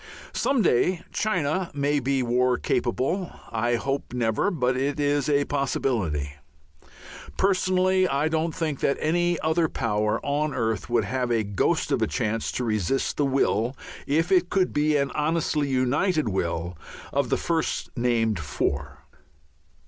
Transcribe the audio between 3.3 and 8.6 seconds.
I hope never, but it is a possibility. Personally I don't